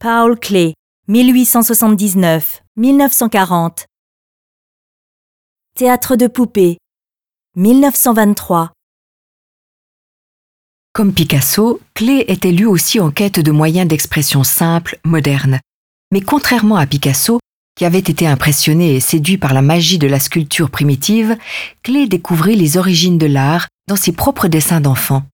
Paul 0.00 0.38
Klee, 0.38 0.74
1879-1940. 1.08 3.86
Théâtre 5.74 6.14
de 6.14 6.28
poupées, 6.28 6.78
1923. 7.56 8.70
Comme 10.92 11.12
Picasso, 11.12 11.80
Klee 11.94 12.22
était 12.28 12.52
lui 12.52 12.64
aussi 12.64 13.00
en 13.00 13.10
quête 13.10 13.40
de 13.40 13.50
moyens 13.50 13.88
d'expression 13.88 14.44
simples, 14.44 15.00
modernes. 15.04 15.58
Mais 16.12 16.20
contrairement 16.20 16.76
à 16.76 16.86
Picasso, 16.86 17.40
qui 17.76 17.84
avait 17.84 17.98
été 17.98 18.28
impressionné 18.28 18.94
et 18.94 19.00
séduit 19.00 19.36
par 19.36 19.52
la 19.52 19.62
magie 19.62 19.98
de 19.98 20.06
la 20.06 20.20
sculpture 20.20 20.70
primitive, 20.70 21.36
Klee 21.82 22.08
découvrit 22.08 22.54
les 22.54 22.76
origines 22.76 23.18
de 23.18 23.26
l'art 23.26 23.66
dans 23.88 23.96
ses 23.96 24.12
propres 24.12 24.46
dessins 24.46 24.80
d'enfants. 24.80 25.24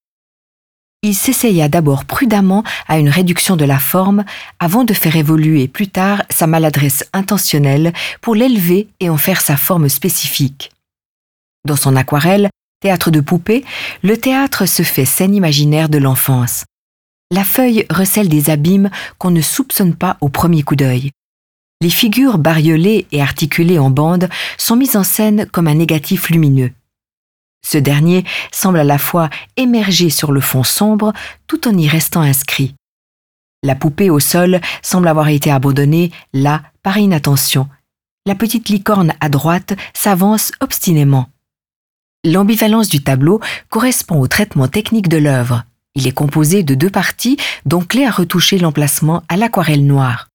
Il 1.05 1.15
s'essaya 1.15 1.69
d'abord 1.69 2.05
prudemment 2.05 2.65
à 2.89 2.99
une 2.99 3.09
réduction 3.09 3.55
de 3.55 3.65
la 3.65 3.79
forme 3.79 4.25
avant 4.59 4.83
de 4.83 4.95
faire 4.95 5.15
évoluer 5.15 5.69
plus 5.69 5.89
tard 5.89 6.23
sa 6.31 6.49
maladresse 6.49 7.05
intentionnelle 7.13 7.93
pour 8.21 8.35
l'élever 8.35 8.89
et 8.99 9.11
en 9.11 9.19
faire 9.19 9.41
sa 9.41 9.57
forme 9.57 9.89
spécifique. 9.89 10.73
Dans 11.65 11.77
son 11.77 11.95
aquarelle, 11.95 12.49
Théâtre 12.85 13.11
de 13.11 13.21
poupées, 13.21 13.65
le 14.03 14.19
théâtre 14.19 14.67
se 14.67 14.83
fait 14.83 15.07
scène 15.07 15.35
imaginaire 15.35 15.89
de 15.89 15.97
l'enfance. 15.97 16.65
La 17.31 17.43
feuille 17.43 17.87
recèle 17.89 18.29
des 18.29 18.51
abîmes 18.51 18.91
qu'on 19.17 19.31
ne 19.31 19.41
soupçonne 19.41 19.95
pas 19.95 20.19
au 20.21 20.29
premier 20.29 20.63
coup 20.63 20.77
d'œil. 20.77 21.11
Les 21.81 21.89
figures 21.89 22.37
bariolées 22.37 23.07
et 23.11 23.23
articulées 23.23 23.79
en 23.79 23.89
bande 23.89 24.29
sont 24.59 24.77
mises 24.77 24.97
en 24.97 25.03
scène 25.03 25.47
comme 25.47 25.67
un 25.67 25.77
négatif 25.77 26.29
lumineux. 26.29 26.73
Ce 27.65 27.79
dernier 27.79 28.25
semble 28.53 28.79
à 28.79 28.85
la 28.85 28.99
fois 28.99 29.31
émerger 29.57 30.11
sur 30.11 30.31
le 30.31 30.41
fond 30.41 30.63
sombre 30.63 31.13
tout 31.47 31.67
en 31.67 31.77
y 31.77 31.89
restant 31.89 32.21
inscrit. 32.21 32.75
La 33.65 33.75
poupée 33.75 34.11
au 34.11 34.21
sol 34.21 34.61
semble 34.83 35.09
avoir 35.09 35.29
été 35.29 35.51
abandonnée 35.51 36.13
là 36.35 36.63
par 36.83 36.99
inattention. 36.99 37.67
La 38.27 38.35
petite 38.35 38.69
licorne 38.69 39.15
à 39.21 39.31
droite 39.31 39.73
s'avance 39.95 40.53
obstinément. 40.61 41.29
L'ambivalence 42.25 42.89
du 42.89 43.03
tableau 43.03 43.41
correspond 43.71 44.21
au 44.21 44.29
traitement 44.29 44.69
technique 44.69 45.09
de 45.09 45.17
l'œuvre. 45.17 45.65
Il 45.95 46.07
est 46.07 46.13
composé 46.13 46.63
de 46.63 46.75
deux 46.75 46.91
parties 46.91 47.39
dont 47.65 47.81
Clé 47.81 48.05
a 48.05 48.11
retouché 48.11 48.59
l'emplacement 48.59 49.23
à 49.29 49.37
l'aquarelle 49.37 49.87
noire. 49.87 50.29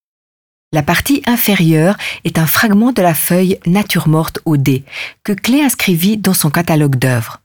La 0.72 0.84
partie 0.84 1.24
inférieure 1.26 1.98
est 2.26 2.38
un 2.38 2.46
fragment 2.46 2.92
de 2.92 3.02
la 3.02 3.16
feuille 3.16 3.58
Nature 3.66 4.08
morte 4.08 4.40
au 4.46 4.56
dé 4.56 4.84
que 5.24 5.34
Clé 5.34 5.62
inscrivit 5.62 6.18
dans 6.18 6.36
son 6.36 6.52
catalogue 6.52 6.96
d'œuvres. 6.96 7.42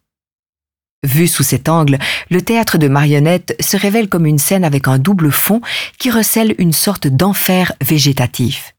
Vu 1.05 1.27
sous 1.27 1.43
cet 1.43 1.71
angle, 1.71 1.99
le 2.31 2.43
théâtre 2.43 2.77
de 2.77 2.87
marionnettes 2.87 3.57
se 3.61 3.79
révèle 3.79 4.11
comme 4.11 4.27
une 4.27 4.39
scène 4.39 4.65
avec 4.65 4.89
un 4.89 4.99
double 4.99 5.33
fond 5.33 5.63
qui 5.99 6.11
recèle 6.11 6.55
une 6.59 6.75
sorte 6.75 7.07
d'enfer 7.07 7.73
végétatif. 7.83 8.75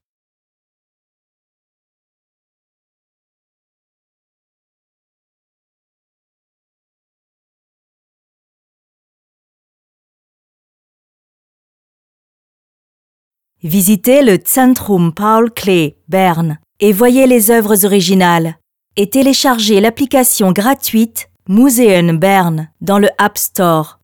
Visitez 13.66 14.22
le 14.22 14.38
Zentrum 14.46 15.12
Paul 15.12 15.52
Klee, 15.52 15.96
Berne, 16.08 16.60
et 16.80 16.94
voyez 16.94 17.26
les 17.26 17.50
œuvres 17.50 17.84
originales. 17.84 18.58
Et 18.96 19.10
téléchargez 19.10 19.82
l'application 19.82 20.52
gratuite 20.52 21.32
Museum 21.50 22.16
Berne 22.16 22.70
dans 22.82 23.00
le 23.00 23.08
App 23.18 23.40
Store. 23.40 23.98